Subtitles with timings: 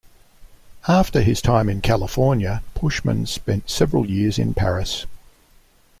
[0.87, 5.05] After his time in California Pushman spent several years in Paris.